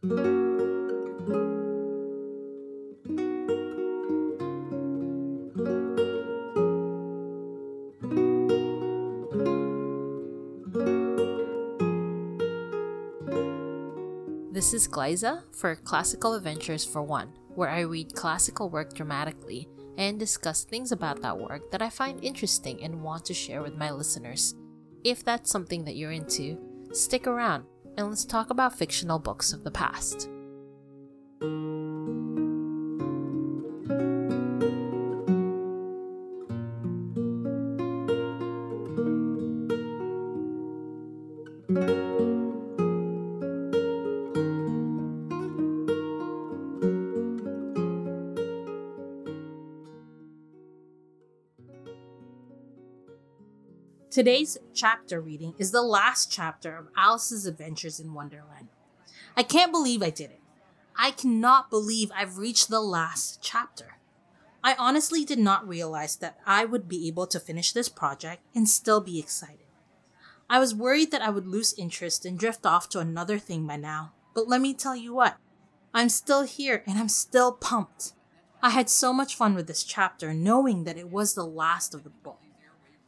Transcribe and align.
This 0.00 0.12
is 14.72 14.86
Glyza 14.86 15.42
for 15.52 15.74
Classical 15.74 16.34
Adventures 16.34 16.84
for 16.84 17.02
One, 17.02 17.32
where 17.56 17.68
I 17.68 17.80
read 17.80 18.14
classical 18.14 18.70
work 18.70 18.94
dramatically 18.94 19.68
and 19.96 20.16
discuss 20.16 20.62
things 20.62 20.92
about 20.92 21.22
that 21.22 21.36
work 21.36 21.72
that 21.72 21.82
I 21.82 21.90
find 21.90 22.22
interesting 22.22 22.84
and 22.84 23.02
want 23.02 23.24
to 23.24 23.34
share 23.34 23.62
with 23.62 23.76
my 23.76 23.90
listeners. 23.90 24.54
If 25.02 25.24
that's 25.24 25.50
something 25.50 25.84
that 25.86 25.96
you're 25.96 26.12
into, 26.12 26.56
stick 26.92 27.26
around 27.26 27.64
and 27.98 28.08
let's 28.08 28.24
talk 28.24 28.50
about 28.50 28.78
fictional 28.78 29.18
books 29.18 29.52
of 29.52 29.64
the 29.64 29.72
past. 29.72 30.30
Today's 54.10 54.56
chapter 54.72 55.20
reading 55.20 55.52
is 55.58 55.70
the 55.70 55.82
last 55.82 56.32
chapter 56.32 56.74
of 56.74 56.88
Alice's 56.96 57.44
Adventures 57.44 58.00
in 58.00 58.14
Wonderland. 58.14 58.68
I 59.36 59.42
can't 59.42 59.70
believe 59.70 60.02
I 60.02 60.08
did 60.08 60.30
it. 60.30 60.40
I 60.96 61.10
cannot 61.10 61.68
believe 61.68 62.10
I've 62.16 62.38
reached 62.38 62.70
the 62.70 62.80
last 62.80 63.42
chapter. 63.42 63.98
I 64.64 64.76
honestly 64.78 65.26
did 65.26 65.38
not 65.38 65.68
realize 65.68 66.16
that 66.16 66.38
I 66.46 66.64
would 66.64 66.88
be 66.88 67.06
able 67.06 67.26
to 67.26 67.38
finish 67.38 67.72
this 67.72 67.90
project 67.90 68.40
and 68.54 68.66
still 68.66 69.02
be 69.02 69.18
excited. 69.18 69.66
I 70.48 70.58
was 70.58 70.74
worried 70.74 71.10
that 71.10 71.22
I 71.22 71.28
would 71.28 71.46
lose 71.46 71.74
interest 71.74 72.24
and 72.24 72.38
drift 72.38 72.64
off 72.64 72.88
to 72.90 73.00
another 73.00 73.38
thing 73.38 73.66
by 73.66 73.76
now, 73.76 74.12
but 74.34 74.48
let 74.48 74.62
me 74.62 74.72
tell 74.72 74.96
you 74.96 75.12
what, 75.12 75.36
I'm 75.92 76.08
still 76.08 76.44
here 76.44 76.82
and 76.86 76.98
I'm 76.98 77.10
still 77.10 77.52
pumped. 77.52 78.14
I 78.62 78.70
had 78.70 78.88
so 78.88 79.12
much 79.12 79.36
fun 79.36 79.54
with 79.54 79.66
this 79.66 79.84
chapter 79.84 80.32
knowing 80.32 80.84
that 80.84 80.96
it 80.96 81.10
was 81.10 81.34
the 81.34 81.44
last 81.44 81.92
of 81.92 82.04
the 82.04 82.10
book. 82.10 82.40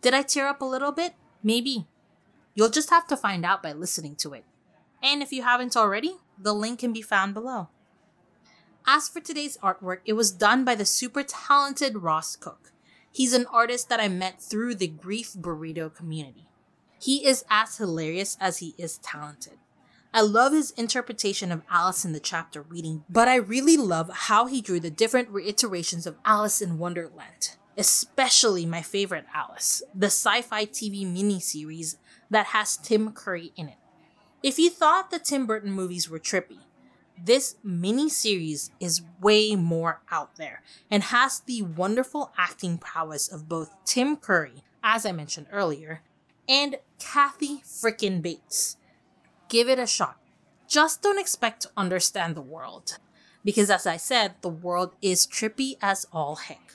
Did 0.02 0.14
I 0.14 0.22
tear 0.22 0.48
up 0.48 0.62
a 0.62 0.66
little 0.66 0.92
bit? 0.92 1.14
Maybe. 1.42 1.86
You'll 2.54 2.70
just 2.70 2.90
have 2.90 3.06
to 3.08 3.16
find 3.16 3.44
out 3.44 3.62
by 3.62 3.72
listening 3.72 4.16
to 4.16 4.32
it. 4.32 4.44
And 5.02 5.22
if 5.22 5.32
you 5.32 5.42
haven't 5.42 5.76
already, 5.76 6.16
the 6.38 6.54
link 6.54 6.80
can 6.80 6.92
be 6.92 7.02
found 7.02 7.34
below. 7.34 7.68
As 8.86 9.08
for 9.08 9.20
today's 9.20 9.58
artwork, 9.58 9.98
it 10.06 10.14
was 10.14 10.30
done 10.30 10.64
by 10.64 10.74
the 10.74 10.86
super 10.86 11.22
talented 11.22 11.98
Ross 11.98 12.34
Cook. 12.34 12.72
He's 13.12 13.34
an 13.34 13.46
artist 13.52 13.88
that 13.88 14.00
I 14.00 14.08
met 14.08 14.40
through 14.40 14.76
the 14.76 14.88
Grief 14.88 15.32
Burrito 15.34 15.94
community. 15.94 16.46
He 16.98 17.26
is 17.26 17.44
as 17.50 17.76
hilarious 17.76 18.36
as 18.40 18.58
he 18.58 18.74
is 18.78 18.98
talented. 18.98 19.58
I 20.12 20.22
love 20.22 20.52
his 20.52 20.70
interpretation 20.72 21.52
of 21.52 21.62
Alice 21.70 22.04
in 22.04 22.12
the 22.12 22.20
chapter 22.20 22.62
reading, 22.62 23.04
but 23.08 23.28
I 23.28 23.36
really 23.36 23.76
love 23.76 24.10
how 24.12 24.46
he 24.46 24.60
drew 24.60 24.80
the 24.80 24.90
different 24.90 25.28
reiterations 25.28 26.06
of 26.06 26.16
Alice 26.24 26.60
in 26.60 26.78
Wonderland 26.78 27.56
especially 27.76 28.66
my 28.66 28.82
favorite 28.82 29.26
Alice, 29.34 29.82
the 29.94 30.06
sci 30.06 30.42
fi 30.42 30.66
TV 30.66 31.04
miniseries 31.06 31.96
that 32.30 32.46
has 32.46 32.76
Tim 32.76 33.12
Curry 33.12 33.52
in 33.56 33.68
it. 33.68 33.76
If 34.42 34.58
you 34.58 34.70
thought 34.70 35.10
the 35.10 35.18
Tim 35.18 35.46
Burton 35.46 35.72
movies 35.72 36.08
were 36.08 36.18
trippy, 36.18 36.60
this 37.22 37.56
miniseries 37.64 38.70
is 38.80 39.02
way 39.20 39.54
more 39.54 40.00
out 40.10 40.36
there 40.36 40.62
and 40.90 41.02
has 41.04 41.40
the 41.40 41.62
wonderful 41.62 42.32
acting 42.38 42.78
prowess 42.78 43.28
of 43.30 43.48
both 43.48 43.74
Tim 43.84 44.16
Curry, 44.16 44.64
as 44.82 45.04
I 45.04 45.12
mentioned 45.12 45.46
earlier, 45.52 46.02
and 46.48 46.76
Kathy 46.98 47.58
frickin' 47.58 48.22
Bates. 48.22 48.76
Give 49.48 49.68
it 49.68 49.78
a 49.78 49.86
shot. 49.86 50.16
Just 50.66 51.02
don't 51.02 51.18
expect 51.18 51.62
to 51.62 51.70
understand 51.76 52.34
the 52.34 52.40
world. 52.40 52.98
Because 53.44 53.70
as 53.70 53.86
I 53.86 53.96
said, 53.96 54.34
the 54.40 54.48
world 54.48 54.94
is 55.02 55.26
trippy 55.26 55.76
as 55.82 56.06
all 56.12 56.36
heck. 56.36 56.74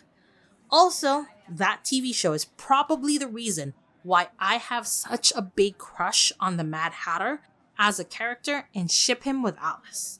Also, 0.75 1.27
that 1.47 1.85
TV 1.85 2.13
show 2.13 2.33
is 2.33 2.43
probably 2.43 3.17
the 3.17 3.29
reason 3.29 3.73
why 4.03 4.27
I 4.37 4.55
have 4.55 4.85
such 4.85 5.31
a 5.33 5.41
big 5.41 5.77
crush 5.77 6.33
on 6.37 6.57
the 6.57 6.65
Mad 6.65 6.91
Hatter 6.91 7.39
as 7.79 7.97
a 7.97 8.03
character 8.03 8.67
and 8.75 8.91
ship 8.91 9.23
him 9.23 9.41
with 9.41 9.57
Alice. 9.61 10.19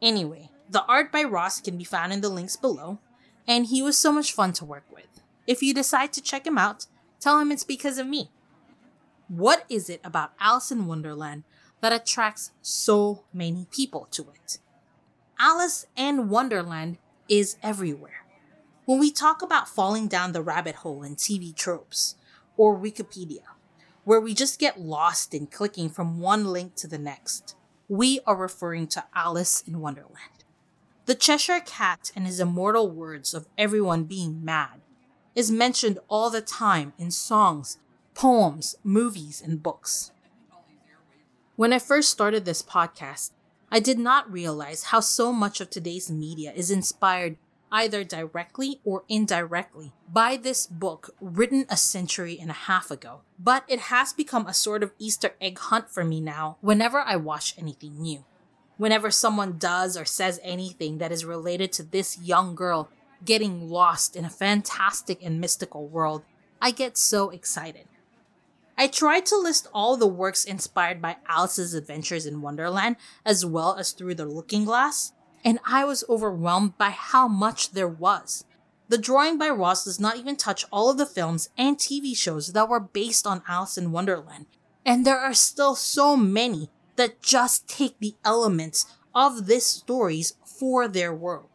Anyway, 0.00 0.48
the 0.70 0.86
art 0.86 1.12
by 1.12 1.22
Ross 1.22 1.60
can 1.60 1.76
be 1.76 1.84
found 1.84 2.14
in 2.14 2.22
the 2.22 2.30
links 2.30 2.56
below, 2.56 2.98
and 3.46 3.66
he 3.66 3.82
was 3.82 3.98
so 3.98 4.10
much 4.10 4.32
fun 4.32 4.54
to 4.54 4.64
work 4.64 4.86
with. 4.90 5.20
If 5.46 5.62
you 5.62 5.74
decide 5.74 6.14
to 6.14 6.22
check 6.22 6.46
him 6.46 6.56
out, 6.56 6.86
tell 7.20 7.38
him 7.38 7.52
it's 7.52 7.62
because 7.62 7.98
of 7.98 8.06
me. 8.06 8.30
What 9.28 9.66
is 9.68 9.90
it 9.90 10.00
about 10.02 10.32
Alice 10.40 10.70
in 10.70 10.86
Wonderland 10.86 11.44
that 11.82 11.92
attracts 11.92 12.52
so 12.62 13.24
many 13.34 13.66
people 13.70 14.08
to 14.12 14.28
it? 14.30 14.60
Alice 15.38 15.84
and 15.94 16.30
Wonderland 16.30 16.96
is 17.28 17.58
everywhere. 17.62 18.24
When 18.88 18.98
we 18.98 19.10
talk 19.10 19.42
about 19.42 19.68
falling 19.68 20.08
down 20.08 20.32
the 20.32 20.40
rabbit 20.40 20.76
hole 20.76 21.02
in 21.02 21.14
TV 21.14 21.54
tropes 21.54 22.16
or 22.56 22.74
Wikipedia, 22.74 23.42
where 24.04 24.18
we 24.18 24.32
just 24.32 24.58
get 24.58 24.80
lost 24.80 25.34
in 25.34 25.46
clicking 25.46 25.90
from 25.90 26.20
one 26.20 26.46
link 26.46 26.74
to 26.76 26.88
the 26.88 26.96
next, 26.96 27.54
we 27.86 28.20
are 28.26 28.34
referring 28.34 28.86
to 28.86 29.04
Alice 29.14 29.60
in 29.60 29.80
Wonderland. 29.80 30.42
The 31.04 31.14
Cheshire 31.14 31.60
Cat 31.60 32.12
and 32.16 32.24
his 32.24 32.40
immortal 32.40 32.90
words 32.90 33.34
of 33.34 33.46
everyone 33.58 34.04
being 34.04 34.42
mad 34.42 34.80
is 35.34 35.50
mentioned 35.50 35.98
all 36.08 36.30
the 36.30 36.40
time 36.40 36.94
in 36.96 37.10
songs, 37.10 37.76
poems, 38.14 38.74
movies, 38.82 39.42
and 39.44 39.62
books. 39.62 40.12
When 41.56 41.74
I 41.74 41.78
first 41.78 42.08
started 42.08 42.46
this 42.46 42.62
podcast, 42.62 43.32
I 43.70 43.80
did 43.80 43.98
not 43.98 44.32
realize 44.32 44.84
how 44.84 45.00
so 45.00 45.30
much 45.30 45.60
of 45.60 45.68
today's 45.68 46.10
media 46.10 46.54
is 46.56 46.70
inspired 46.70 47.36
either 47.70 48.04
directly 48.04 48.80
or 48.84 49.04
indirectly, 49.08 49.92
by 50.12 50.36
this 50.36 50.66
book 50.66 51.14
written 51.20 51.66
a 51.68 51.76
century 51.76 52.38
and 52.40 52.50
a 52.50 52.54
half 52.54 52.90
ago. 52.90 53.20
But 53.38 53.64
it 53.68 53.80
has 53.80 54.12
become 54.12 54.46
a 54.46 54.54
sort 54.54 54.82
of 54.82 54.92
Easter 54.98 55.34
egg 55.40 55.58
hunt 55.58 55.90
for 55.90 56.04
me 56.04 56.20
now 56.20 56.56
whenever 56.60 57.00
I 57.00 57.16
watch 57.16 57.54
anything 57.58 58.00
new. 58.00 58.24
Whenever 58.76 59.10
someone 59.10 59.58
does 59.58 59.96
or 59.96 60.04
says 60.04 60.40
anything 60.42 60.98
that 60.98 61.12
is 61.12 61.24
related 61.24 61.72
to 61.72 61.82
this 61.82 62.18
young 62.20 62.54
girl 62.54 62.88
getting 63.24 63.68
lost 63.68 64.14
in 64.14 64.24
a 64.24 64.30
fantastic 64.30 65.22
and 65.22 65.40
mystical 65.40 65.88
world, 65.88 66.22
I 66.62 66.70
get 66.70 66.96
so 66.96 67.30
excited. 67.30 67.86
I 68.80 68.86
tried 68.86 69.26
to 69.26 69.36
list 69.36 69.66
all 69.74 69.96
the 69.96 70.06
works 70.06 70.44
inspired 70.44 71.02
by 71.02 71.16
Alice's 71.26 71.74
adventures 71.74 72.26
in 72.26 72.42
Wonderland 72.42 72.94
as 73.24 73.44
well 73.44 73.74
as 73.74 73.90
through 73.90 74.14
the 74.14 74.24
looking 74.24 74.64
glass, 74.64 75.12
and 75.48 75.58
I 75.64 75.86
was 75.86 76.04
overwhelmed 76.10 76.76
by 76.76 76.90
how 76.90 77.26
much 77.26 77.70
there 77.70 77.88
was. 77.88 78.44
The 78.90 78.98
drawing 78.98 79.38
by 79.38 79.48
Ross 79.48 79.82
does 79.82 79.98
not 79.98 80.18
even 80.18 80.36
touch 80.36 80.66
all 80.70 80.90
of 80.90 80.98
the 80.98 81.06
films 81.06 81.48
and 81.56 81.78
TV 81.78 82.14
shows 82.14 82.48
that 82.48 82.68
were 82.68 82.78
based 82.78 83.26
on 83.26 83.40
Alice 83.48 83.78
in 83.78 83.90
Wonderland, 83.90 84.44
and 84.84 85.06
there 85.06 85.18
are 85.18 85.32
still 85.32 85.74
so 85.74 86.18
many 86.18 86.68
that 86.96 87.22
just 87.22 87.66
take 87.66 87.98
the 87.98 88.14
elements 88.26 88.94
of 89.14 89.46
these 89.46 89.64
stories 89.64 90.34
for 90.44 90.86
their 90.86 91.14
world. 91.14 91.48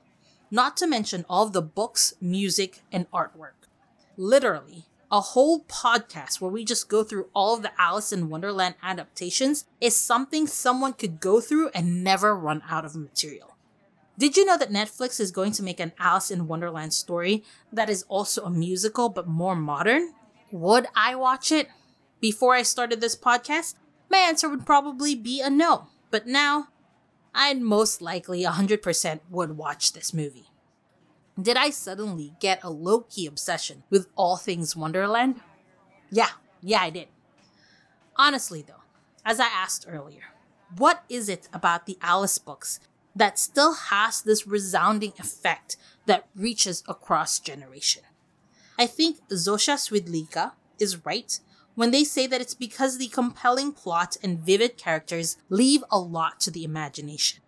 Not 0.50 0.76
to 0.78 0.88
mention 0.88 1.24
all 1.30 1.46
of 1.46 1.54
the 1.54 1.62
books, 1.62 2.16
music, 2.20 2.82
and 2.92 3.06
artwork. 3.12 3.70
Literally, 4.18 4.86
a 5.12 5.22
whole 5.22 5.66
podcast 5.66 6.42
where 6.42 6.50
we 6.50 6.66
just 6.66 6.90
go 6.90 7.04
through 7.04 7.28
all 7.36 7.54
of 7.56 7.62
the 7.62 7.80
Alice 7.80 8.12
in 8.12 8.32
Wonderland 8.32 8.74
adaptations 8.82 9.66
is 9.80 9.96
something 9.96 10.48
someone 10.48 10.94
could 10.94 11.20
go 11.20 11.40
through 11.40 11.70
and 11.76 12.04
never 12.04 12.36
run 12.36 12.64
out 12.68 12.86
of 12.86 12.96
material. 12.96 13.53
Did 14.18 14.38
you 14.38 14.46
know 14.46 14.58
that 14.58 14.72
Netflix 14.72 15.20
is 15.20 15.32
going 15.32 15.54
to 15.54 15.64
make 15.64 15.80
an 15.80 15.94
Alice 15.98 16.30
in 16.30 16.48
Wonderland 16.48 16.94
story 16.94 17.44
that 17.72 17.90
is 17.90 18.06
also 18.08 18.44
a 18.44 18.50
musical 18.50 19.10
but 19.10 19.28
more 19.28 19.56
modern? 19.56 20.14
Would 20.52 20.86
I 20.96 21.16
watch 21.16 21.52
it? 21.52 21.68
Before 22.20 22.54
I 22.54 22.62
started 22.62 23.02
this 23.02 23.16
podcast, 23.16 23.76
my 24.10 24.20
answer 24.20 24.48
would 24.48 24.66
probably 24.66 25.16
be 25.16 25.42
a 25.42 25.50
no. 25.50 25.88
But 26.12 26.28
now, 26.28 26.68
I'd 27.34 27.60
most 27.60 28.02
likely 28.02 28.44
100% 28.44 29.20
would 29.32 29.58
watch 29.58 29.94
this 29.94 30.14
movie. 30.14 30.46
Did 31.42 31.58
I 31.58 31.72
suddenly 31.72 32.36
get 32.40 32.64
a 32.64 32.70
low 32.70 33.02
key 33.02 33.26
obsession 33.26 33.82
with 33.90 34.08
all 34.16 34.38
things 34.38 34.76
Wonderland? 34.76 35.42
Yeah, 36.12 36.30
yeah, 36.62 36.82
I 36.82 36.92
did. 36.92 37.08
Honestly, 38.16 38.62
though, 38.62 38.84
as 39.26 39.40
I 39.40 39.48
asked 39.48 39.88
earlier, 39.90 40.26
what 40.78 41.04
is 41.10 41.30
it 41.30 41.50
about 41.52 41.88
the 41.88 41.98
Alice 42.02 42.38
books 42.38 42.80
that 43.16 43.40
still 43.40 43.74
has 43.74 44.22
this 44.22 44.48
resounding 44.48 45.14
effect 45.20 45.78
that 46.06 46.28
reaches 46.36 46.84
across 46.88 47.40
generation. 47.40 48.04
I 48.78 48.88
think 48.88 49.18
Zosia 49.30 49.78
Swidlika 49.78 50.54
is 50.80 51.06
right 51.06 51.40
when 51.76 51.92
they 51.92 52.04
say 52.04 52.28
that 52.28 52.42
it's 52.42 52.54
because 52.54 52.98
the 52.98 53.08
compelling 53.08 53.72
plot 53.72 54.18
and 54.24 54.40
vivid 54.40 54.78
characters 54.78 55.38
leave 55.50 55.84
a 55.92 56.00
lot 56.00 56.40
to 56.42 56.52
the 56.52 56.64
imagination. 56.64 57.42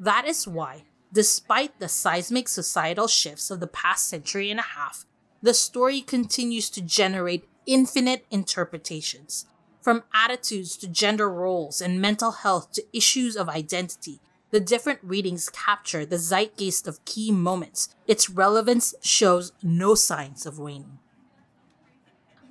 That 0.00 0.24
is 0.26 0.46
why, 0.46 0.84
despite 1.12 1.78
the 1.78 1.88
seismic 1.88 2.48
societal 2.48 3.08
shifts 3.08 3.50
of 3.50 3.60
the 3.60 3.66
past 3.66 4.08
century 4.08 4.50
and 4.50 4.60
a 4.60 4.64
half, 4.74 5.04
the 5.42 5.54
story 5.54 6.00
continues 6.00 6.70
to 6.70 6.80
generate 6.80 7.48
infinite 7.66 8.24
interpretations. 8.30 9.46
From 9.80 10.02
attitudes 10.12 10.76
to 10.78 10.88
gender 10.88 11.30
roles 11.30 11.80
and 11.80 12.00
mental 12.00 12.32
health 12.32 12.72
to 12.72 12.84
issues 12.92 13.36
of 13.36 13.48
identity, 13.48 14.20
the 14.50 14.60
different 14.60 15.00
readings 15.02 15.48
capture 15.48 16.06
the 16.06 16.18
zeitgeist 16.18 16.88
of 16.88 17.04
key 17.04 17.30
moments. 17.30 17.94
Its 18.06 18.30
relevance 18.30 18.94
shows 19.02 19.52
no 19.62 19.94
signs 19.94 20.46
of 20.46 20.58
waning. 20.58 20.98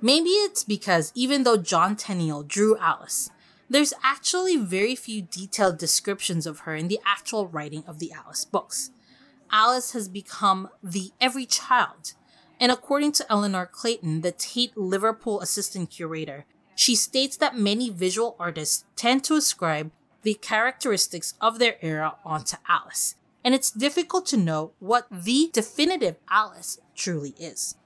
Maybe 0.00 0.30
it's 0.30 0.62
because 0.62 1.12
even 1.14 1.42
though 1.42 1.56
John 1.56 1.96
Tenniel 1.96 2.46
drew 2.46 2.76
Alice, 2.78 3.30
there's 3.68 3.92
actually 4.02 4.56
very 4.56 4.94
few 4.94 5.22
detailed 5.22 5.78
descriptions 5.78 6.46
of 6.46 6.60
her 6.60 6.74
in 6.74 6.88
the 6.88 7.00
actual 7.04 7.48
writing 7.48 7.84
of 7.86 7.98
the 7.98 8.12
Alice 8.12 8.44
books. 8.44 8.90
Alice 9.50 9.92
has 9.92 10.08
become 10.08 10.68
the 10.82 11.10
every 11.20 11.46
child, 11.46 12.14
and 12.60 12.70
according 12.70 13.12
to 13.12 13.30
Eleanor 13.30 13.66
Clayton, 13.66 14.20
the 14.20 14.32
Tate 14.32 14.76
Liverpool 14.76 15.40
assistant 15.40 15.90
curator, 15.90 16.44
she 16.74 16.94
states 16.94 17.36
that 17.36 17.58
many 17.58 17.90
visual 17.90 18.36
artists 18.38 18.84
tend 18.94 19.24
to 19.24 19.34
ascribe 19.34 19.90
the 20.28 20.34
characteristics 20.34 21.32
of 21.40 21.58
their 21.58 21.76
era 21.80 22.16
onto 22.22 22.58
Alice, 22.68 23.14
and 23.42 23.54
it's 23.54 23.70
difficult 23.70 24.26
to 24.26 24.36
know 24.36 24.72
what 24.78 25.06
the 25.10 25.48
definitive 25.54 26.16
Alice 26.28 26.78
truly 26.94 27.30
is. 27.38 27.76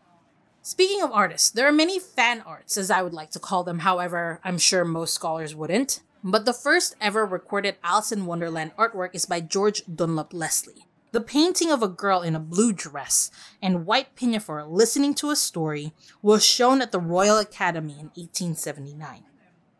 Speaking 0.60 1.00
of 1.00 1.12
artists, 1.12 1.50
there 1.50 1.68
are 1.68 1.72
many 1.72 2.00
fan 2.00 2.40
arts, 2.40 2.76
as 2.76 2.90
I 2.90 3.00
would 3.00 3.12
like 3.12 3.30
to 3.30 3.38
call 3.38 3.62
them, 3.62 3.78
however, 3.78 4.40
I'm 4.42 4.58
sure 4.58 4.84
most 4.84 5.14
scholars 5.14 5.54
wouldn't. 5.54 6.00
But 6.24 6.44
the 6.44 6.52
first 6.52 6.96
ever 7.00 7.24
recorded 7.24 7.76
Alice 7.84 8.10
in 8.10 8.26
Wonderland 8.26 8.72
artwork 8.76 9.10
is 9.14 9.24
by 9.24 9.38
George 9.38 9.84
Dunlop 9.86 10.34
Leslie. 10.34 10.88
The 11.12 11.20
painting 11.20 11.70
of 11.70 11.80
a 11.80 11.86
girl 11.86 12.22
in 12.22 12.34
a 12.34 12.40
blue 12.40 12.72
dress 12.72 13.30
and 13.62 13.86
white 13.86 14.16
pinafore 14.16 14.64
listening 14.64 15.14
to 15.14 15.30
a 15.30 15.36
story 15.36 15.92
was 16.22 16.44
shown 16.44 16.82
at 16.82 16.90
the 16.90 16.98
Royal 16.98 17.38
Academy 17.38 17.92
in 17.92 18.10
1879. 18.16 19.26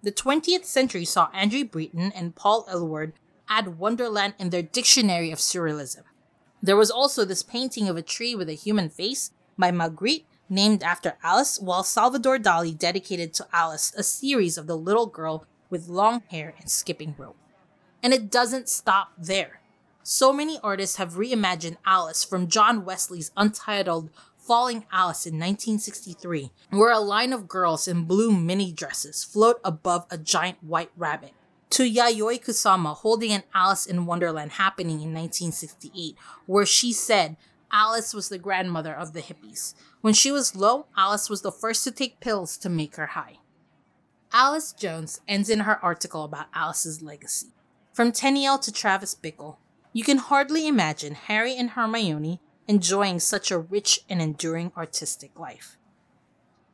The 0.05 0.11
20th 0.11 0.65
century 0.65 1.05
saw 1.05 1.31
Andre 1.33 1.63
Breton 1.63 2.11
and 2.11 2.35
Paul 2.35 2.67
Eluard 2.69 3.13
add 3.49 3.79
Wonderland 3.79 4.35
in 4.37 4.51
their 4.51 4.63
Dictionary 4.63 5.31
of 5.31 5.39
Surrealism. 5.39 6.03
There 6.61 6.77
was 6.77 6.91
also 6.91 7.25
this 7.25 7.45
painting 7.45 7.89
of 7.89 7.97
a 7.97 8.03
tree 8.03 8.35
with 8.35 8.49
a 8.49 8.55
human 8.55 8.89
face 8.89 9.31
by 9.57 9.71
Magritte 9.71 10.25
named 10.49 10.83
after 10.83 11.15
Alice, 11.23 11.61
while 11.61 11.85
Salvador 11.85 12.39
Dali 12.39 12.77
dedicated 12.77 13.33
to 13.35 13.47
Alice 13.53 13.93
a 13.97 14.03
series 14.03 14.59
of 14.59 14.67
the 14.67 14.77
little 14.77 15.07
girl 15.07 15.47
with 15.71 15.87
long 15.87 16.23
hair 16.31 16.55
and 16.59 16.69
skipping 16.69 17.15
rope. 17.17 17.37
And 18.03 18.13
it 18.13 18.29
doesn't 18.29 18.69
stop 18.69 19.13
there. 19.17 19.61
So 20.03 20.33
many 20.33 20.59
artists 20.65 20.97
have 20.97 21.13
reimagined 21.13 21.77
Alice 21.87 22.25
from 22.25 22.49
John 22.49 22.85
Wesley's 22.85 23.31
untitled 23.37 24.11
Falling 24.43 24.85
Alice 24.91 25.25
in 25.25 25.35
1963, 25.35 26.51
where 26.71 26.91
a 26.91 26.99
line 26.99 27.33
of 27.33 27.47
girls 27.47 27.87
in 27.87 28.07
blue 28.07 28.37
mini 28.37 28.73
dresses 28.73 29.23
float 29.23 29.61
above 29.63 30.05
a 30.11 30.19
giant 30.19 30.59
white 30.65 30.91
rabbit, 30.97 31.31
to 31.71 31.85
Yayoi 31.85 32.45
Kusama 32.45 32.97
holding 32.97 33.31
an 33.31 33.45
Alice 33.55 33.87
in 33.87 34.05
Wonderland 34.05 34.53
happening 34.53 35.01
in 35.01 35.15
1968, 35.15 36.17
where 36.47 36.67
she 36.67 36.93
said 36.93 37.37
Alice 37.71 38.13
was 38.13 38.29
the 38.31 38.37
grandmother 38.37 38.93
of 38.93 39.13
the 39.13 39.23
hippies. 39.23 39.75
When 40.01 40.13
she 40.13 40.33
was 40.33 40.57
low, 40.57 40.87
Alice 40.97 41.31
was 41.31 41.43
the 41.43 41.53
first 41.53 41.85
to 41.85 41.93
take 41.93 42.19
pills 42.19 42.57
to 42.59 42.69
make 42.69 42.97
her 42.97 43.07
high. 43.07 43.39
Alice 44.33 44.73
Jones 44.73 45.21
ends 45.29 45.51
in 45.51 45.61
her 45.61 45.79
article 45.85 46.25
about 46.25 46.47
Alice's 46.53 47.01
legacy. 47.01 47.49
From 47.93 48.11
Tenniel 48.11 48.59
to 48.59 48.73
Travis 48.73 49.15
Bickle, 49.15 49.59
you 49.93 50.03
can 50.03 50.19
hardly 50.19 50.67
imagine 50.67 51.15
Harry 51.15 51.55
and 51.57 51.71
Hermione 51.71 52.41
enjoying 52.73 53.21
such 53.21 53.51
a 53.51 53.59
rich 53.59 54.01
and 54.09 54.23
enduring 54.23 54.73
artistic 54.79 55.39
life. 55.39 55.77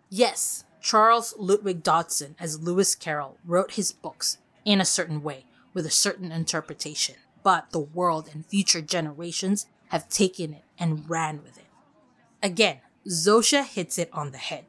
Yes, 0.09 0.63
Charles 0.81 1.35
Ludwig 1.37 1.83
Dodgson, 1.83 2.37
as 2.39 2.63
Lewis 2.63 2.95
Carroll 2.95 3.37
wrote 3.45 3.73
his 3.73 3.91
books 3.91 4.39
in 4.65 4.81
a 4.81 4.85
certain 4.85 5.25
way, 5.25 5.47
with 5.75 5.85
a 5.85 5.91
certain 5.91 6.31
interpretation, 6.31 7.17
but 7.43 7.73
the 7.73 7.81
world 7.81 8.31
and 8.33 8.47
future 8.47 8.81
generations 8.81 9.67
have 9.89 10.09
taken 10.09 10.55
it 10.55 10.63
and 10.79 11.11
ran 11.11 11.43
with 11.43 11.59
it. 11.59 11.67
Again, 12.45 12.79
Zosha 13.09 13.67
hits 13.67 13.99
it 13.99 14.09
on 14.13 14.31
the 14.31 14.39
head. 14.39 14.67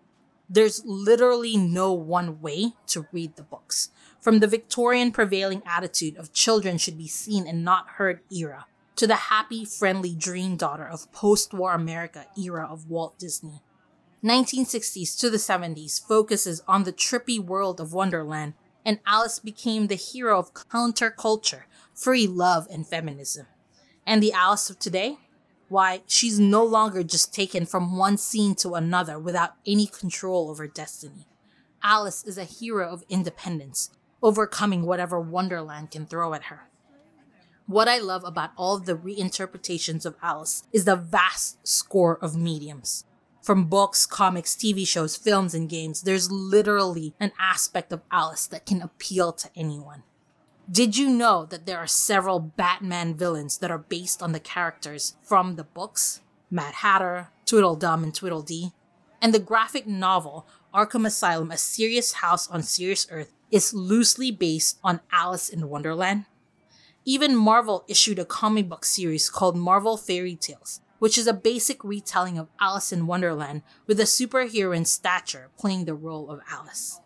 There's 0.50 0.84
literally 0.84 1.58
no 1.58 1.94
one 1.94 2.42
way 2.42 2.74
to 2.88 3.06
read 3.12 3.36
the 3.36 3.44
books. 3.44 3.92
From 4.20 4.40
the 4.40 4.48
Victorian 4.48 5.12
prevailing 5.12 5.62
attitude 5.64 6.18
of 6.18 6.34
children 6.34 6.80
should 6.80 6.98
be 6.98 7.08
seen 7.08 7.46
and 7.46 7.64
not 7.64 7.86
heard 7.98 8.22
era, 8.32 8.66
to 9.00 9.08
the 9.08 9.16
happy, 9.16 9.64
friendly 9.64 10.14
dream 10.14 10.58
daughter 10.58 10.86
of 10.86 11.10
post 11.14 11.54
war 11.54 11.74
America 11.74 12.26
era 12.38 12.68
of 12.70 12.90
Walt 12.90 13.18
Disney. 13.18 13.62
1960s 14.22 15.18
to 15.18 15.30
the 15.30 15.38
70s 15.38 16.06
focuses 16.06 16.62
on 16.68 16.84
the 16.84 16.92
trippy 16.92 17.40
world 17.40 17.80
of 17.80 17.94
Wonderland, 17.94 18.56
and 18.84 19.00
Alice 19.06 19.40
became 19.40 19.88
the 19.88 19.96
hero 19.96 20.38
of 20.38 20.54
counterculture, 20.54 21.62
free 21.94 22.28
love, 22.28 22.68
and 22.70 22.86
feminism. 22.86 23.48
And 24.06 24.22
the 24.22 24.34
Alice 24.34 24.70
of 24.70 24.80
today? 24.80 25.18
why 25.70 26.02
she's 26.06 26.38
no 26.38 26.66
longer 26.66 27.02
just 27.02 27.34
taken 27.34 27.66
from 27.66 27.96
one 27.96 28.18
scene 28.18 28.56
to 28.56 28.74
another 28.74 29.18
without 29.18 29.54
any 29.66 29.86
control 29.86 30.50
over 30.50 30.68
destiny. 30.68 31.26
Alice 31.82 32.26
is 32.26 32.38
a 32.38 32.44
hero 32.44 32.90
of 32.90 33.06
independence, 33.08 33.92
overcoming 34.22 34.86
whatever 34.86 35.22
Wonderland 35.22 35.92
can 35.92 36.06
throw 36.06 36.34
at 36.34 36.46
her. 36.46 36.69
What 37.70 37.88
I 37.88 38.00
love 38.00 38.24
about 38.24 38.50
all 38.58 38.80
the 38.80 38.96
reinterpretations 38.96 40.04
of 40.04 40.16
Alice 40.24 40.64
is 40.74 40.86
the 40.86 40.96
vast 40.96 41.68
score 41.68 42.18
of 42.20 42.36
mediums. 42.36 43.06
From 43.44 43.66
books, 43.66 44.08
comics, 44.08 44.56
TV 44.56 44.88
shows, 44.88 45.16
films, 45.16 45.54
and 45.54 45.70
games, 45.70 46.02
there's 46.02 46.32
literally 46.32 47.14
an 47.20 47.32
aspect 47.38 47.94
of 47.94 48.02
Alice 48.10 48.48
that 48.48 48.66
can 48.66 48.82
appeal 48.82 49.32
to 49.34 49.52
anyone. 49.56 50.02
Did 50.68 50.98
you 50.98 51.12
know 51.12 51.46
that 51.46 51.68
there 51.68 51.78
are 51.78 51.86
several 51.86 52.40
Batman 52.40 53.14
villains 53.14 53.60
that 53.60 53.70
are 53.70 53.78
based 53.78 54.24
on 54.24 54.32
the 54.32 54.40
characters 54.40 55.14
from 55.22 55.56
the 55.56 55.64
books? 55.64 56.22
Mad 56.50 56.74
Hatter, 56.74 57.28
Tweedledum, 57.46 58.04
and 58.04 58.16
Tweedledee. 58.16 58.72
And 59.22 59.32
the 59.32 59.38
graphic 59.38 59.86
novel 59.86 60.48
Arkham 60.74 61.06
Asylum, 61.06 61.52
A 61.52 61.58
Serious 61.58 62.14
House 62.14 62.50
on 62.50 62.64
Serious 62.64 63.06
Earth, 63.12 63.32
is 63.52 63.76
loosely 63.76 64.32
based 64.32 64.80
on 64.84 65.02
Alice 65.12 65.50
in 65.50 65.70
Wonderland. 65.70 66.26
Even 67.06 67.36
Marvel 67.36 67.86
issued 67.88 68.20
a 68.20 68.26
comic 68.26 68.70
book 68.70 68.86
series 68.86 69.30
called 69.30 69.58
Marvel 69.58 69.98
Fairy 69.98 70.36
Tales, 70.36 70.82
which 71.00 71.18
is 71.18 71.28
a 71.28 71.34
basic 71.34 71.84
retelling 71.84 72.38
of 72.38 72.50
Alice 72.60 72.92
in 72.92 73.08
Wonderland 73.08 73.64
with 73.88 74.00
a 74.00 74.04
superheroine 74.04 74.86
stature 74.86 75.50
playing 75.58 75.86
the 75.86 75.94
role 75.94 76.30
of 76.30 76.42
Alice 76.52 77.00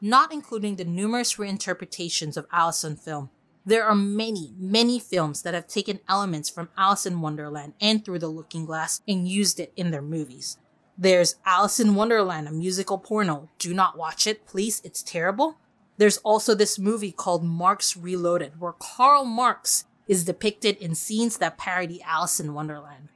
not 0.00 0.32
including 0.32 0.76
the 0.76 0.84
numerous 0.84 1.34
reinterpretations 1.34 2.36
of 2.36 2.46
Alice 2.52 2.84
in 2.84 2.96
film. 2.96 3.30
There 3.66 3.84
are 3.84 3.94
many, 3.94 4.54
many 4.58 4.98
films 4.98 5.42
that 5.42 5.54
have 5.54 5.66
taken 5.66 6.00
elements 6.08 6.48
from 6.48 6.70
Alice 6.76 7.04
in 7.04 7.20
Wonderland 7.20 7.74
and 7.80 8.04
Through 8.04 8.20
the 8.20 8.28
Looking 8.28 8.64
Glass 8.64 9.02
and 9.06 9.28
used 9.28 9.60
it 9.60 9.72
in 9.76 9.90
their 9.90 10.02
movies. 10.02 10.56
There's 10.96 11.36
Alice 11.44 11.78
in 11.78 11.94
Wonderland, 11.94 12.48
a 12.48 12.52
musical 12.52 12.98
porno. 12.98 13.50
Do 13.58 13.74
not 13.74 13.98
watch 13.98 14.26
it, 14.26 14.46
please. 14.46 14.80
It's 14.84 15.02
terrible. 15.02 15.56
There's 16.00 16.16
also 16.24 16.54
this 16.54 16.78
movie 16.78 17.12
called 17.12 17.44
Marx 17.44 17.94
Reloaded, 17.94 18.58
where 18.58 18.72
Karl 18.72 19.26
Marx 19.26 19.84
is 20.08 20.24
depicted 20.24 20.78
in 20.78 20.94
scenes 20.94 21.36
that 21.36 21.58
parody 21.58 22.00
Alice 22.00 22.40
in 22.40 22.54
Wonderland. 22.54 23.10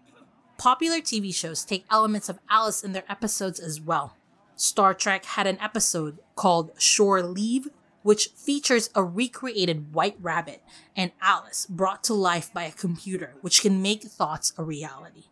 Popular 0.58 0.98
TV 0.98 1.34
shows 1.34 1.64
take 1.64 1.86
elements 1.90 2.28
of 2.28 2.40
Alice 2.50 2.84
in 2.84 2.92
their 2.92 3.10
episodes 3.10 3.58
as 3.58 3.80
well. 3.80 4.18
Star 4.54 4.92
Trek 4.92 5.24
had 5.24 5.46
an 5.46 5.58
episode 5.62 6.18
called 6.36 6.72
Shore 6.76 7.22
Leave, 7.22 7.68
which 8.02 8.28
features 8.36 8.90
a 8.94 9.02
recreated 9.02 9.94
White 9.94 10.18
Rabbit 10.20 10.62
and 10.94 11.10
Alice 11.22 11.64
brought 11.64 12.04
to 12.04 12.12
life 12.12 12.52
by 12.52 12.64
a 12.64 12.70
computer, 12.72 13.32
which 13.40 13.62
can 13.62 13.80
make 13.80 14.02
thoughts 14.02 14.52
a 14.58 14.62
reality. 14.62 15.24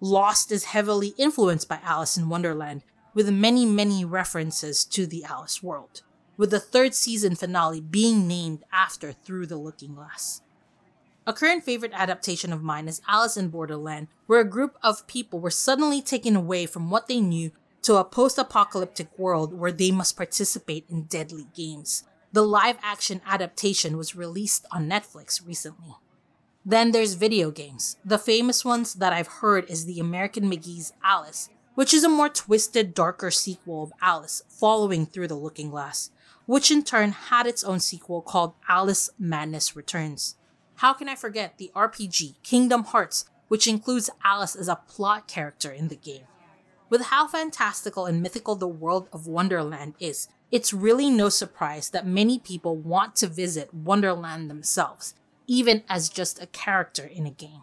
Lost 0.00 0.52
is 0.52 0.64
heavily 0.64 1.14
influenced 1.16 1.66
by 1.66 1.80
Alice 1.82 2.18
in 2.18 2.28
Wonderland, 2.28 2.82
with 3.14 3.30
many, 3.30 3.64
many 3.64 4.04
references 4.04 4.84
to 4.84 5.06
the 5.06 5.24
Alice 5.24 5.62
world, 5.62 6.02
with 6.36 6.50
the 6.50 6.60
third 6.60 6.94
season 6.94 7.34
finale 7.34 7.80
being 7.80 8.26
named 8.26 8.64
after 8.72 9.12
Through 9.12 9.46
the 9.46 9.56
Looking 9.56 9.94
Glass. 9.94 10.42
A 11.26 11.32
current 11.32 11.64
favorite 11.64 11.92
adaptation 11.94 12.52
of 12.52 12.62
mine 12.62 12.86
is 12.86 13.00
Alice 13.08 13.36
in 13.36 13.48
Borderland, 13.48 14.08
where 14.26 14.40
a 14.40 14.48
group 14.48 14.76
of 14.82 15.06
people 15.06 15.40
were 15.40 15.50
suddenly 15.50 16.02
taken 16.02 16.36
away 16.36 16.66
from 16.66 16.90
what 16.90 17.08
they 17.08 17.20
knew 17.20 17.50
to 17.82 17.96
a 17.96 18.04
post 18.04 18.38
apocalyptic 18.38 19.08
world 19.18 19.52
where 19.52 19.72
they 19.72 19.90
must 19.90 20.16
participate 20.16 20.84
in 20.88 21.04
deadly 21.04 21.46
games. 21.54 22.04
The 22.32 22.42
live 22.42 22.76
action 22.82 23.20
adaptation 23.26 23.96
was 23.96 24.16
released 24.16 24.66
on 24.70 24.88
Netflix 24.88 25.46
recently. 25.46 25.94
Then 26.66 26.92
there's 26.92 27.14
video 27.14 27.50
games. 27.50 27.96
The 28.04 28.18
famous 28.18 28.64
ones 28.64 28.94
that 28.94 29.12
I've 29.12 29.28
heard 29.28 29.70
is 29.70 29.84
the 29.84 30.00
American 30.00 30.50
McGee's 30.50 30.92
Alice, 31.02 31.48
which 31.74 31.92
is 31.92 32.04
a 32.04 32.08
more 32.08 32.28
twisted, 32.28 32.94
darker 32.94 33.30
sequel 33.30 33.82
of 33.82 33.92
Alice 34.00 34.42
following 34.48 35.06
through 35.06 35.28
the 35.28 35.34
Looking 35.34 35.70
Glass, 35.70 36.10
which 36.46 36.70
in 36.70 36.82
turn 36.82 37.12
had 37.12 37.46
its 37.46 37.64
own 37.64 37.80
sequel 37.80 38.22
called 38.22 38.54
Alice 38.68 39.10
Madness 39.18 39.74
Returns. 39.74 40.36
How 40.76 40.92
can 40.92 41.08
I 41.08 41.14
forget 41.14 41.58
the 41.58 41.70
RPG 41.74 42.42
Kingdom 42.42 42.84
Hearts, 42.84 43.26
which 43.48 43.66
includes 43.66 44.10
Alice 44.24 44.56
as 44.56 44.68
a 44.68 44.80
plot 44.88 45.28
character 45.28 45.70
in 45.70 45.88
the 45.88 45.96
game? 45.96 46.24
With 46.90 47.06
how 47.06 47.26
fantastical 47.26 48.06
and 48.06 48.22
mythical 48.22 48.56
the 48.56 48.68
world 48.68 49.08
of 49.12 49.26
Wonderland 49.26 49.94
is, 49.98 50.28
it's 50.50 50.72
really 50.72 51.10
no 51.10 51.28
surprise 51.28 51.90
that 51.90 52.06
many 52.06 52.38
people 52.38 52.76
want 52.76 53.16
to 53.16 53.26
visit 53.26 53.72
Wonderland 53.72 54.50
themselves, 54.50 55.14
even 55.46 55.82
as 55.88 56.08
just 56.08 56.42
a 56.42 56.46
character 56.46 57.04
in 57.04 57.26
a 57.26 57.30
game. 57.30 57.62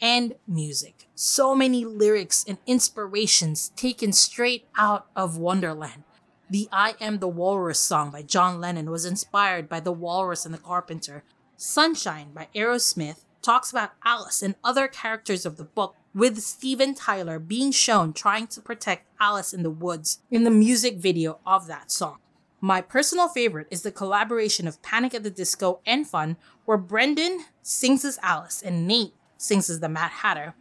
And 0.00 0.36
music. 0.46 1.06
So 1.14 1.54
many 1.54 1.84
lyrics 1.84 2.44
and 2.48 2.58
inspirations 2.66 3.70
taken 3.76 4.12
straight 4.12 4.66
out 4.76 5.06
of 5.14 5.36
Wonderland. 5.38 6.04
The 6.50 6.66
I 6.72 6.94
Am 6.98 7.18
the 7.18 7.28
Walrus 7.28 7.78
song 7.78 8.10
by 8.10 8.22
John 8.22 8.58
Lennon 8.58 8.90
was 8.90 9.04
inspired 9.04 9.68
by 9.68 9.80
The 9.80 9.92
Walrus 9.92 10.46
and 10.46 10.54
the 10.54 10.58
Carpenter. 10.58 11.22
Sunshine 11.58 12.30
by 12.32 12.48
Aerosmith 12.54 13.26
talks 13.42 13.70
about 13.70 13.90
Alice 14.02 14.42
and 14.42 14.54
other 14.64 14.88
characters 14.88 15.44
of 15.44 15.58
the 15.58 15.64
book 15.64 15.94
with 16.14 16.40
Steven 16.40 16.94
Tyler 16.94 17.38
being 17.38 17.70
shown 17.70 18.14
trying 18.14 18.46
to 18.46 18.62
protect 18.62 19.06
Alice 19.20 19.52
in 19.52 19.62
the 19.62 19.68
woods 19.68 20.20
in 20.30 20.44
the 20.44 20.50
music 20.50 20.96
video 20.96 21.38
of 21.44 21.66
that 21.66 21.92
song. 21.92 22.16
My 22.62 22.80
personal 22.80 23.28
favorite 23.28 23.68
is 23.70 23.82
the 23.82 23.92
collaboration 23.92 24.66
of 24.66 24.80
Panic 24.80 25.12
at 25.12 25.24
the 25.24 25.30
Disco 25.30 25.80
and 25.84 26.08
Fun, 26.08 26.38
where 26.64 26.78
Brendon 26.78 27.44
sings 27.60 28.06
as 28.06 28.18
Alice 28.22 28.62
and 28.62 28.88
Nate 28.88 29.12
sings 29.36 29.68
as 29.68 29.80
the 29.80 29.88
Mad 29.90 30.12
Hatter, 30.12 30.54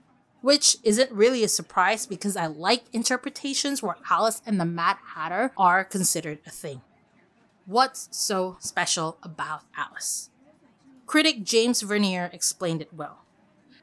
which 0.47 0.77
isn't 0.81 1.11
really 1.11 1.43
a 1.43 1.47
surprise 1.49 2.05
because 2.05 2.37
I 2.37 2.47
like 2.47 2.85
interpretations 2.93 3.83
where 3.83 3.97
Alice 4.09 4.41
and 4.45 4.57
the 4.57 4.63
Mad 4.63 4.95
Hatter 5.13 5.51
are 5.57 5.83
considered 5.83 6.39
a 6.47 6.49
thing. 6.49 6.79
What's 7.65 8.07
so 8.11 8.55
special 8.61 9.17
about 9.21 9.63
Alice? 9.75 10.29
Critic 11.05 11.43
James 11.43 11.81
Verniere 11.81 12.33
explained 12.33 12.81
it 12.81 12.93
well. 12.93 13.25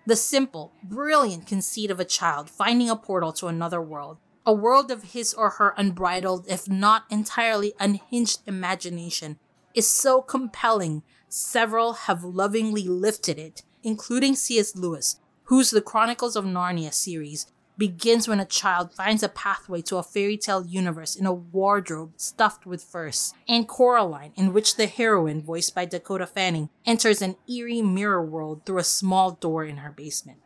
The 0.06 0.16
simple, 0.16 0.72
brilliant 0.82 1.46
conceit 1.46 1.90
of 1.90 2.00
a 2.00 2.04
child 2.06 2.48
finding 2.48 2.88
a 2.88 2.96
portal 2.96 3.34
to 3.34 3.48
another 3.48 3.82
world, 3.82 4.16
a 4.46 4.54
world 4.54 4.90
of 4.90 5.12
his 5.12 5.34
or 5.34 5.50
her 5.50 5.74
unbridled, 5.76 6.46
if 6.48 6.66
not 6.66 7.04
entirely 7.10 7.74
unhinged 7.78 8.40
imagination, 8.46 9.38
is 9.74 9.90
so 9.90 10.22
compelling, 10.22 11.02
several 11.28 11.92
have 11.92 12.24
lovingly 12.24 12.88
lifted 12.88 13.38
it, 13.38 13.64
including 13.82 14.34
C.S. 14.34 14.74
Lewis, 14.74 15.20
whose 15.44 15.70
The 15.70 15.82
Chronicles 15.82 16.36
of 16.36 16.44
Narnia 16.44 16.92
series 16.92 17.46
begins 17.76 18.28
when 18.28 18.40
a 18.40 18.44
child 18.44 18.94
finds 18.94 19.22
a 19.22 19.28
pathway 19.28 19.82
to 19.82 19.96
a 19.96 20.02
fairy 20.02 20.36
tale 20.36 20.64
universe 20.64 21.16
in 21.16 21.26
a 21.26 21.32
wardrobe 21.32 22.12
stuffed 22.16 22.66
with 22.66 22.82
furs, 22.82 23.34
and 23.48 23.68
Coraline, 23.68 24.32
in 24.36 24.52
which 24.52 24.76
the 24.76 24.86
heroine, 24.86 25.42
voiced 25.42 25.74
by 25.74 25.84
Dakota 25.84 26.26
Fanning, 26.26 26.70
enters 26.86 27.20
an 27.20 27.36
eerie 27.48 27.82
mirror 27.82 28.24
world 28.24 28.62
through 28.64 28.78
a 28.78 28.84
small 28.84 29.32
door 29.32 29.64
in 29.64 29.78
her 29.78 29.90
basement. 29.90 30.38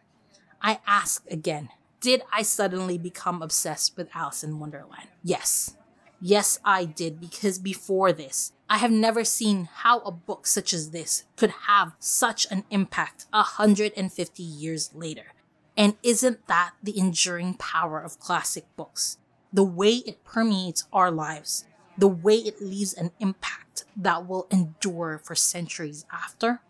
I 0.62 0.80
ask 0.86 1.22
again, 1.30 1.68
did 2.00 2.22
I 2.32 2.42
suddenly 2.42 2.96
become 2.98 3.42
obsessed 3.42 3.96
with 3.96 4.08
Alice 4.14 4.42
in 4.42 4.58
Wonderland? 4.58 5.08
Yes. 5.22 5.76
Yes, 6.20 6.58
I 6.64 6.84
did, 6.84 7.20
because 7.20 7.58
before 7.58 8.12
this, 8.12 8.52
I 8.68 8.78
have 8.78 8.90
never 8.90 9.24
seen 9.24 9.68
how 9.72 10.00
a 10.00 10.10
book 10.10 10.46
such 10.46 10.74
as 10.74 10.90
this 10.90 11.24
could 11.36 11.50
have 11.66 11.92
such 12.00 12.46
an 12.50 12.64
impact 12.70 13.26
150 13.30 14.42
years 14.42 14.90
later. 14.94 15.32
And 15.76 15.96
isn't 16.02 16.48
that 16.48 16.72
the 16.82 16.98
enduring 16.98 17.54
power 17.54 18.00
of 18.00 18.18
classic 18.18 18.64
books? 18.76 19.18
The 19.52 19.62
way 19.62 20.02
it 20.06 20.24
permeates 20.24 20.88
our 20.92 21.10
lives, 21.10 21.66
the 21.96 22.08
way 22.08 22.34
it 22.34 22.60
leaves 22.60 22.94
an 22.94 23.12
impact 23.20 23.84
that 23.96 24.26
will 24.26 24.48
endure 24.50 25.20
for 25.22 25.36
centuries 25.36 26.04
after? 26.12 26.60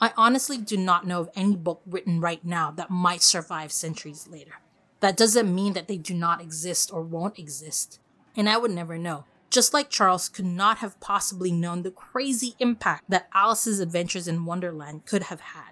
I 0.00 0.12
honestly 0.16 0.58
do 0.58 0.76
not 0.76 1.06
know 1.06 1.20
of 1.20 1.30
any 1.36 1.54
book 1.56 1.80
written 1.86 2.20
right 2.20 2.44
now 2.44 2.72
that 2.72 2.90
might 2.90 3.22
survive 3.22 3.70
centuries 3.70 4.28
later. 4.28 4.60
That 5.00 5.16
doesn't 5.16 5.54
mean 5.54 5.72
that 5.74 5.88
they 5.88 5.96
do 5.98 6.14
not 6.14 6.40
exist 6.42 6.92
or 6.92 7.02
won't 7.02 7.38
exist, 7.38 8.00
and 8.36 8.48
I 8.48 8.58
would 8.58 8.70
never 8.70 8.98
know. 8.98 9.24
Just 9.48 9.72
like 9.72 9.88
Charles 9.88 10.28
could 10.28 10.44
not 10.44 10.78
have 10.78 11.00
possibly 11.00 11.50
known 11.50 11.82
the 11.82 11.90
crazy 11.90 12.54
impact 12.58 13.04
that 13.08 13.28
Alice's 13.32 13.80
Adventures 13.80 14.28
in 14.28 14.44
Wonderland 14.44 15.06
could 15.06 15.24
have 15.24 15.40
had. 15.40 15.70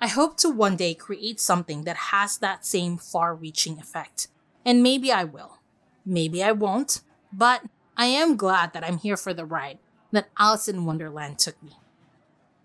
I 0.00 0.08
hope 0.08 0.36
to 0.38 0.50
one 0.50 0.76
day 0.76 0.94
create 0.94 1.38
something 1.38 1.84
that 1.84 1.96
has 1.96 2.38
that 2.38 2.66
same 2.66 2.98
far 2.98 3.34
reaching 3.34 3.78
effect. 3.78 4.28
And 4.64 4.82
maybe 4.82 5.12
I 5.12 5.24
will. 5.24 5.60
Maybe 6.04 6.42
I 6.42 6.52
won't. 6.52 7.02
But 7.32 7.62
I 7.96 8.06
am 8.06 8.36
glad 8.36 8.72
that 8.72 8.84
I'm 8.84 8.98
here 8.98 9.16
for 9.16 9.32
the 9.32 9.44
ride 9.44 9.78
that 10.10 10.30
Alice 10.38 10.68
in 10.68 10.84
Wonderland 10.84 11.38
took 11.38 11.62
me. 11.62 11.78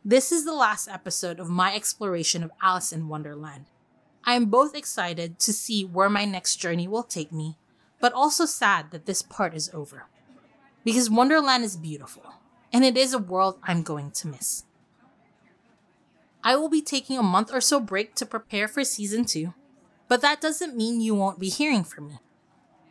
This 0.03 0.31
is 0.31 0.45
the 0.45 0.53
last 0.53 0.87
episode 0.87 1.39
of 1.39 1.49
my 1.49 1.75
exploration 1.75 2.43
of 2.43 2.51
Alice 2.63 2.91
in 2.91 3.09
Wonderland. 3.09 3.65
I 4.23 4.33
am 4.33 4.45
both 4.45 4.75
excited 4.75 5.37
to 5.39 5.53
see 5.53 5.85
where 5.85 6.09
my 6.09 6.25
next 6.25 6.55
journey 6.55 6.87
will 6.87 7.03
take 7.03 7.31
me, 7.31 7.57
but 7.99 8.13
also 8.13 8.45
sad 8.45 8.91
that 8.91 9.05
this 9.05 9.21
part 9.21 9.53
is 9.53 9.69
over. 9.73 10.07
Because 10.83 11.09
Wonderland 11.09 11.63
is 11.63 11.75
beautiful, 11.75 12.33
and 12.71 12.85
it 12.85 12.97
is 12.97 13.13
a 13.13 13.19
world 13.19 13.59
I'm 13.63 13.83
going 13.83 14.11
to 14.11 14.27
miss. 14.27 14.63
I 16.43 16.55
will 16.55 16.69
be 16.69 16.81
taking 16.81 17.17
a 17.17 17.23
month 17.23 17.53
or 17.53 17.59
so 17.59 17.79
break 17.79 18.15
to 18.15 18.25
prepare 18.25 18.67
for 18.67 18.83
season 18.83 19.25
2, 19.25 19.53
but 20.07 20.21
that 20.21 20.39
doesn't 20.39 20.77
mean 20.77 21.01
you 21.01 21.13
won't 21.13 21.39
be 21.39 21.49
hearing 21.49 21.83
from 21.83 22.07
me. 22.07 22.19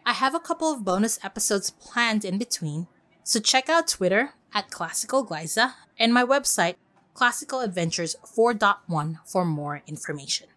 I 0.05 0.13
have 0.13 0.35
a 0.35 0.41
couple 0.41 0.73
of 0.73 0.85
bonus 0.85 1.19
episodes 1.25 1.71
planned 1.71 2.25
in 2.25 2.39
between, 2.39 2.89
so 3.25 3.41
check 3.41 3.69
out 3.69 3.89
Twitter 3.89 4.35
at 4.55 4.71
Classical 4.71 5.27
Glyza 5.27 5.75
and 5.99 6.13
my 6.13 6.25
website, 6.25 6.77
Classical 7.15 7.61
Adventures 7.61 8.17
4.1 8.25 9.19
for 9.27 9.45
more 9.45 9.83
information. 9.87 10.49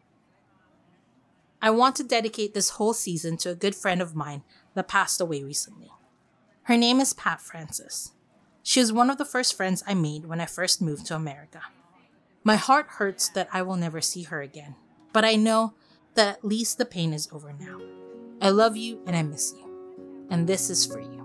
I 1.61 1.69
want 1.69 1.95
to 1.97 2.03
dedicate 2.03 2.53
this 2.53 2.71
whole 2.71 2.93
season 2.93 3.37
to 3.37 3.51
a 3.51 3.55
good 3.55 3.75
friend 3.75 4.01
of 4.01 4.15
mine 4.15 4.43
that 4.73 4.87
passed 4.87 5.21
away 5.21 5.43
recently. 5.43 5.91
Her 6.63 6.75
name 6.75 6.99
is 6.99 7.13
Pat 7.13 7.39
Francis. 7.39 8.13
She 8.63 8.79
was 8.79 8.91
one 8.91 9.09
of 9.09 9.17
the 9.17 9.25
first 9.25 9.55
friends 9.55 9.83
I 9.85 9.93
made 9.93 10.25
when 10.25 10.41
I 10.41 10.45
first 10.45 10.81
moved 10.81 11.05
to 11.07 11.15
America. 11.15 11.61
My 12.43 12.55
heart 12.55 12.87
hurts 12.87 13.29
that 13.29 13.49
I 13.53 13.61
will 13.61 13.75
never 13.75 14.01
see 14.01 14.23
her 14.23 14.41
again, 14.41 14.75
but 15.13 15.23
I 15.23 15.35
know 15.35 15.73
that 16.15 16.37
at 16.37 16.45
least 16.45 16.77
the 16.77 16.85
pain 16.85 17.13
is 17.13 17.29
over 17.31 17.53
now. 17.53 17.79
I 18.41 18.49
love 18.49 18.75
you 18.75 19.01
and 19.05 19.15
I 19.15 19.21
miss 19.21 19.53
you, 19.55 20.27
and 20.29 20.47
this 20.47 20.69
is 20.69 20.85
for 20.85 20.99
you. 20.99 21.20